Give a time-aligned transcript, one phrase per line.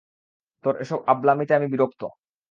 [0.63, 2.01] তোর এসব আব্লামিতে আমি বিরক্ত!